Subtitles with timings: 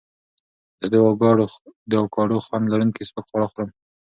[0.79, 0.85] زه
[1.91, 3.69] د اوکاډو خوند لرونکي سپک خواړه خوړم.